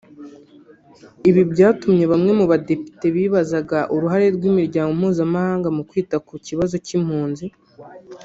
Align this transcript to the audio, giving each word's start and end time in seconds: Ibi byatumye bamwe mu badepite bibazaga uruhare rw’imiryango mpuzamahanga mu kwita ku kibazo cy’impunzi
Ibi 1.29 1.41
byatumye 1.51 2.03
bamwe 2.11 2.31
mu 2.39 2.45
badepite 2.51 3.05
bibazaga 3.15 3.79
uruhare 3.95 4.27
rw’imiryango 4.35 4.91
mpuzamahanga 4.99 5.67
mu 5.77 5.83
kwita 5.89 6.15
ku 6.27 6.33
kibazo 6.47 6.75
cy’impunzi 6.85 7.45